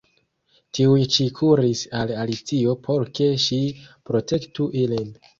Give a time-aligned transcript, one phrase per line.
[0.75, 3.59] Tiuj ĉi kuris al Alicio por ke ŝi
[4.11, 5.13] protektu ilin.